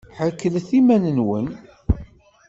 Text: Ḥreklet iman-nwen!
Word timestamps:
Ḥreklet 0.17 0.69
iman-nwen! 0.79 1.47